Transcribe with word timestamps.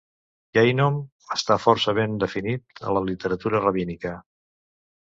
"Gehinom" 0.57 0.97
està 1.35 1.59
força 1.67 1.95
ben 2.01 2.17
definit 2.25 2.85
a 2.89 2.99
la 2.99 3.07
literatura 3.13 3.65
rabínica. 3.69 4.19